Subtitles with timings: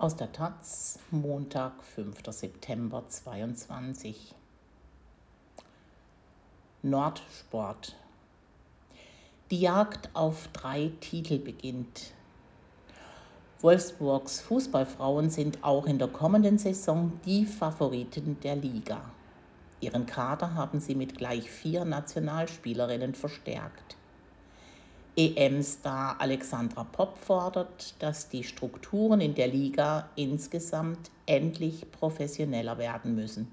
[0.00, 2.18] Aus der Taz, Montag, 5.
[2.28, 4.32] September 22.
[6.84, 7.96] Nordsport.
[9.50, 12.12] Die Jagd auf drei Titel beginnt.
[13.60, 19.00] Wolfsburgs Fußballfrauen sind auch in der kommenden Saison die Favoriten der Liga.
[19.80, 23.97] Ihren Kader haben sie mit gleich vier Nationalspielerinnen verstärkt.
[25.18, 33.48] EM-Star Alexandra Popp fordert, dass die Strukturen in der Liga insgesamt endlich professioneller werden müssen.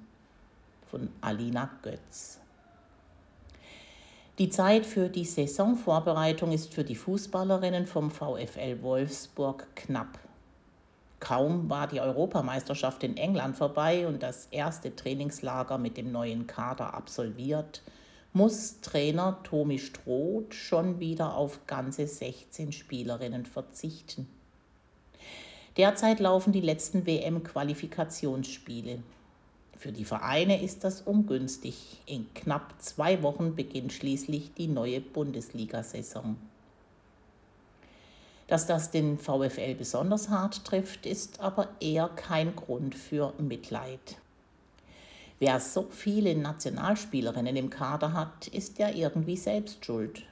[0.86, 2.40] Von Alina Götz.
[4.38, 10.20] Die Zeit für die Saisonvorbereitung ist für die Fußballerinnen vom VfL Wolfsburg knapp.
[11.20, 16.94] Kaum war die Europameisterschaft in England vorbei und das erste Trainingslager mit dem neuen Kader
[16.94, 17.82] absolviert,
[18.36, 24.28] muss Trainer Tomi Stroth schon wieder auf ganze 16 Spielerinnen verzichten.
[25.78, 29.02] Derzeit laufen die letzten WM-Qualifikationsspiele.
[29.78, 32.02] Für die Vereine ist das ungünstig.
[32.06, 36.36] In knapp zwei Wochen beginnt schließlich die neue Bundesliga-Saison.
[38.48, 44.18] Dass das den VfL besonders hart trifft, ist aber eher kein Grund für Mitleid.
[45.40, 50.24] Wer so viele Nationalspielerinnen im Kader hat, ist ja irgendwie selbst schuld.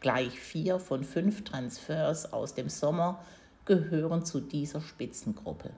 [0.00, 3.22] Gleich vier von fünf Transfers aus dem Sommer
[3.66, 5.70] gehören zu dieser Spitzengruppe.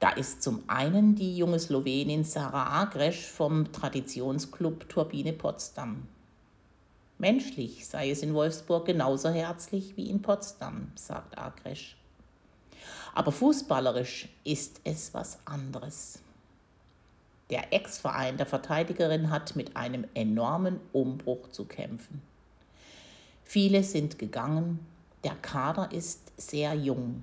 [0.00, 6.08] Da ist zum einen die junge Slowenin Sarah Agresch vom Traditionsclub Turbine Potsdam.
[7.18, 11.96] Menschlich sei es in Wolfsburg genauso herzlich wie in Potsdam, sagt Agresch.
[13.14, 16.18] Aber fußballerisch ist es was anderes.
[17.50, 22.22] Der Ex-Verein der Verteidigerin hat mit einem enormen Umbruch zu kämpfen.
[23.44, 24.78] Viele sind gegangen,
[25.24, 27.22] der Kader ist sehr jung.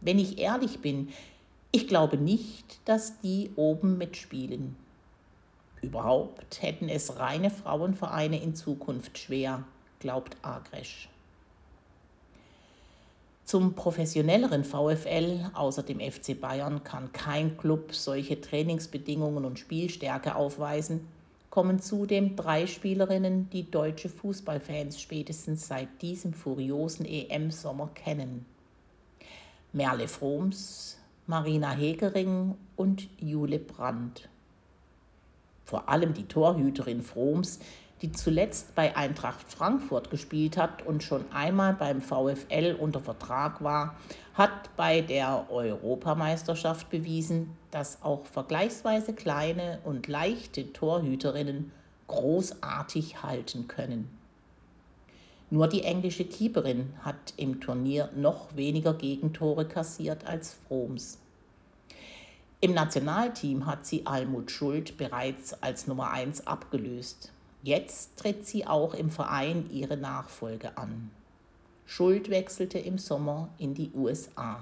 [0.00, 1.08] Wenn ich ehrlich bin,
[1.72, 4.76] ich glaube nicht, dass die oben mitspielen.
[5.82, 9.64] Überhaupt hätten es reine Frauenvereine in Zukunft schwer,
[9.98, 11.08] glaubt Agresch.
[13.44, 21.06] Zum professionelleren VfL außer dem FC Bayern kann kein Club solche Trainingsbedingungen und Spielstärke aufweisen,
[21.50, 28.46] kommen zudem drei Spielerinnen, die deutsche Fußballfans spätestens seit diesem furiosen EM-Sommer kennen.
[29.72, 34.28] Merle Froms, Marina Hegering und Jule Brandt.
[35.64, 37.60] Vor allem die Torhüterin Froms
[38.02, 43.96] die zuletzt bei Eintracht Frankfurt gespielt hat und schon einmal beim VfL unter Vertrag war,
[44.34, 51.72] hat bei der Europameisterschaft bewiesen, dass auch vergleichsweise kleine und leichte Torhüterinnen
[52.08, 54.10] großartig halten können.
[55.50, 61.18] Nur die englische Keeperin hat im Turnier noch weniger Gegentore kassiert als Froms.
[62.60, 67.30] Im Nationalteam hat sie Almut Schuld bereits als Nummer 1 abgelöst.
[67.64, 71.10] Jetzt tritt sie auch im Verein ihre Nachfolge an.
[71.86, 74.60] Schuld wechselte im Sommer in die USA.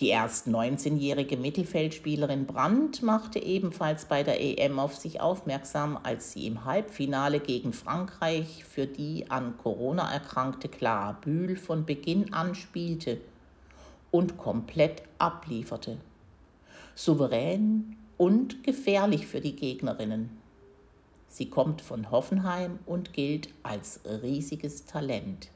[0.00, 6.46] Die erst 19-jährige Mittelfeldspielerin Brandt machte ebenfalls bei der EM auf sich aufmerksam, als sie
[6.46, 13.18] im Halbfinale gegen Frankreich für die an Corona erkrankte Clara Bühl von Beginn an spielte
[14.10, 15.96] und komplett ablieferte.
[16.94, 20.39] Souverän und gefährlich für die Gegnerinnen.
[21.30, 25.48] Sie kommt von Hoffenheim und gilt als riesiges Talent.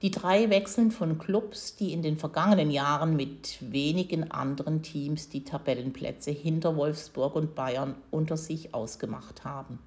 [0.00, 5.44] Die drei wechseln von Clubs, die in den vergangenen Jahren mit wenigen anderen Teams die
[5.44, 9.78] Tabellenplätze hinter Wolfsburg und Bayern unter sich ausgemacht haben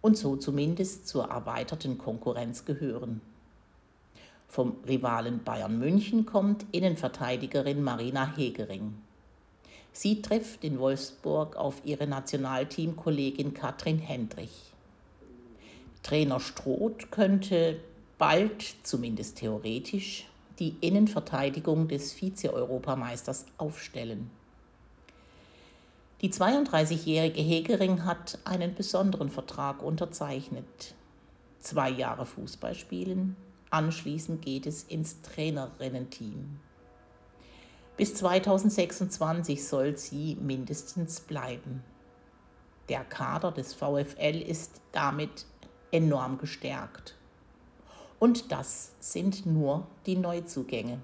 [0.00, 3.20] und so zumindest zur erweiterten Konkurrenz gehören.
[4.48, 8.94] Vom Rivalen Bayern München kommt Innenverteidigerin Marina Hegering.
[9.92, 14.72] Sie trifft in Wolfsburg auf ihre Nationalteamkollegin Katrin Hendrich.
[16.02, 17.80] Trainer Stroth könnte
[18.18, 20.26] bald, zumindest theoretisch,
[20.58, 24.30] die Innenverteidigung des Vize-Europameisters aufstellen.
[26.20, 30.94] Die 32-jährige Hegering hat einen besonderen Vertrag unterzeichnet.
[31.60, 33.36] Zwei Jahre Fußball spielen,
[33.70, 36.58] anschließend geht es ins Trainerinnenteam.
[38.00, 41.84] Bis 2026 soll sie mindestens bleiben.
[42.88, 45.44] Der Kader des VfL ist damit
[45.92, 47.14] enorm gestärkt.
[48.18, 51.02] Und das sind nur die Neuzugänge.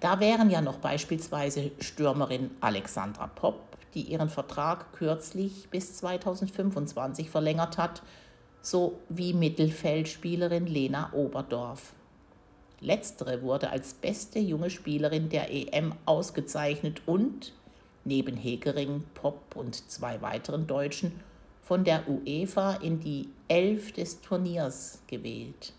[0.00, 3.60] Da wären ja noch beispielsweise Stürmerin Alexandra Popp,
[3.94, 8.02] die ihren Vertrag kürzlich bis 2025 verlängert hat,
[8.60, 11.92] sowie Mittelfeldspielerin Lena Oberdorf.
[12.82, 17.52] Letztere wurde als beste junge Spielerin der EM ausgezeichnet und,
[18.04, 21.12] neben Hegering, Popp und zwei weiteren Deutschen,
[21.62, 25.74] von der UEFA in die Elf des Turniers gewählt.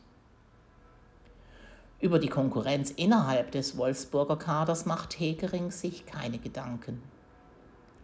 [2.00, 7.04] Über die Konkurrenz innerhalb des Wolfsburger Kaders macht Hegering sich keine Gedanken.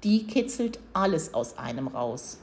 [0.03, 2.39] Die kitzelt alles aus einem raus.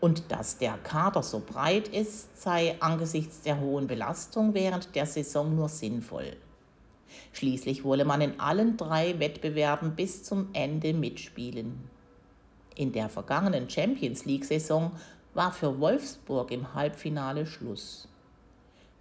[0.00, 5.54] Und dass der Kader so breit ist, sei angesichts der hohen Belastung während der Saison
[5.54, 6.36] nur sinnvoll.
[7.32, 11.90] Schließlich wolle man in allen drei Wettbewerben bis zum Ende mitspielen.
[12.76, 14.92] In der vergangenen Champions League-Saison
[15.34, 18.08] war für Wolfsburg im Halbfinale Schluss.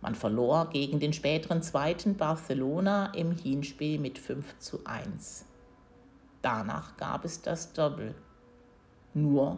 [0.01, 5.45] Man verlor gegen den späteren zweiten Barcelona im Hinspiel mit 5 zu 1.
[6.41, 8.15] Danach gab es das Doppel.
[9.13, 9.57] Nur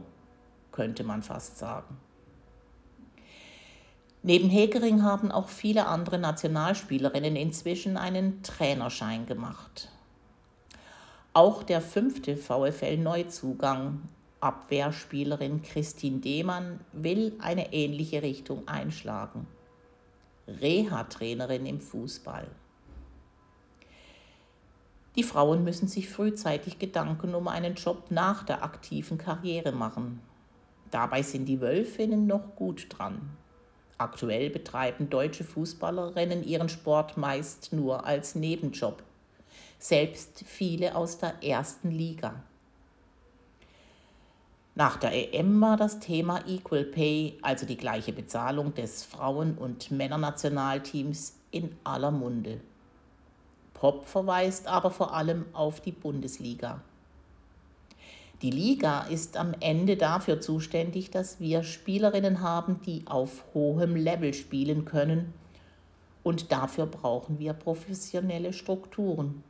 [0.72, 1.98] könnte man fast sagen.
[4.24, 9.90] Neben Hegering haben auch viele andere Nationalspielerinnen inzwischen einen Trainerschein gemacht.
[11.34, 14.02] Auch der fünfte VfL-Neuzugang,
[14.42, 19.48] Abwehrspielerin Christine Demann, will eine ähnliche Richtung einschlagen.
[20.48, 22.48] Reha-Trainerin im Fußball.
[25.16, 30.22] Die Frauen müssen sich frühzeitig Gedanken um einen Job nach der aktiven Karriere machen.
[30.92, 33.32] Dabei sind die Wölfinnen noch gut dran.
[33.98, 39.02] Aktuell betreiben deutsche Fußballerinnen ihren Sport meist nur als Nebenjob.
[39.80, 42.44] Selbst viele aus der ersten Liga.
[44.76, 49.92] Nach der EM war das Thema Equal Pay, also die gleiche Bezahlung des Frauen- und
[49.92, 52.62] Männernationalteams, in aller Munde.
[53.74, 56.82] Pop verweist aber vor allem auf die Bundesliga.
[58.42, 64.34] Die Liga ist am Ende dafür zuständig, dass wir Spielerinnen haben, die auf hohem Level
[64.34, 65.34] spielen können.
[66.24, 69.44] Und dafür brauchen wir professionelle Strukturen.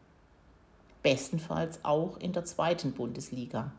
[1.04, 3.72] Bestenfalls auch in der zweiten Bundesliga.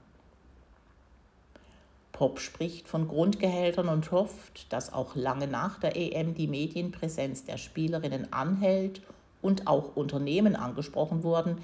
[2.12, 7.58] Pop spricht von Grundgehältern und hofft, dass auch lange nach der EM die Medienpräsenz der
[7.58, 9.02] Spielerinnen anhält
[9.42, 11.58] und auch Unternehmen angesprochen wurden,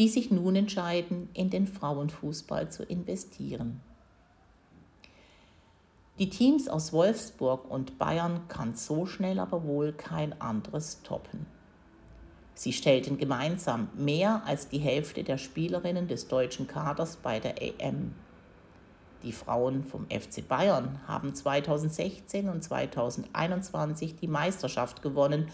[0.00, 3.82] die sich nun entscheiden, in den Frauenfußball zu investieren.
[6.18, 11.44] Die Teams aus Wolfsburg und Bayern kann so schnell aber wohl kein anderes toppen.
[12.54, 18.14] Sie stellten gemeinsam mehr als die Hälfte der Spielerinnen des deutschen Kaders bei der EM.
[19.22, 25.48] Die Frauen vom FC Bayern haben 2016 und 2021 die Meisterschaft gewonnen,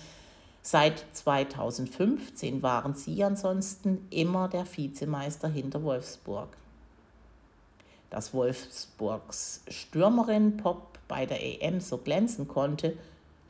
[0.68, 6.48] Seit 2015 waren sie ansonsten immer der Vizemeister hinter Wolfsburg.
[8.10, 12.96] Dass Wolfsburgs Stürmerin Pop bei der EM so glänzen konnte,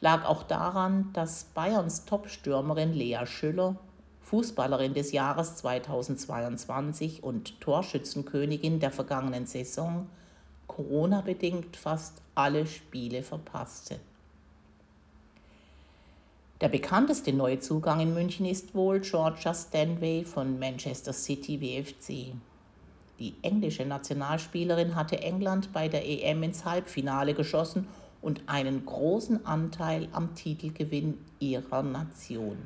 [0.02, 3.76] lag auch daran, dass Bayerns Top-Stürmerin Lea Schüller,
[4.20, 10.06] Fußballerin des Jahres 2022 und Torschützenkönigin der vergangenen Saison,
[10.66, 14.00] Corona-bedingt fast alle Spiele verpasste.
[16.62, 22.32] Der bekannteste Neuzugang in München ist wohl Georgia Stanway von Manchester City WFC.
[23.18, 27.86] Die englische Nationalspielerin hatte England bei der EM ins Halbfinale geschossen
[28.22, 32.56] und einen großen Anteil am Titelgewinn ihrer Nation.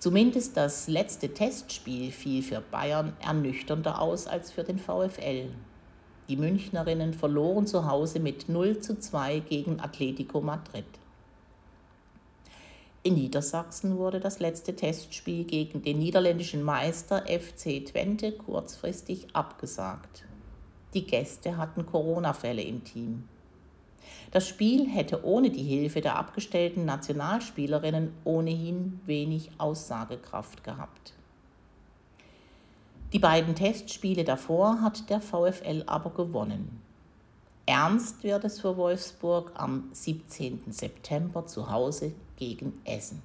[0.00, 5.50] Zumindest das letzte Testspiel fiel für Bayern ernüchternder aus als für den VfL.
[6.28, 10.86] Die Münchnerinnen verloren zu Hause mit 0 zu 2 gegen Atletico Madrid.
[13.02, 20.24] In Niedersachsen wurde das letzte Testspiel gegen den niederländischen Meister FC Twente kurzfristig abgesagt.
[20.92, 23.26] Die Gäste hatten Corona-Fälle im Team.
[24.32, 31.14] Das Spiel hätte ohne die Hilfe der abgestellten Nationalspielerinnen ohnehin wenig Aussagekraft gehabt.
[33.14, 36.82] Die beiden Testspiele davor hat der VfL aber gewonnen.
[37.64, 40.70] Ernst wird es für Wolfsburg am 17.
[40.70, 43.22] September zu Hause gegen Essen.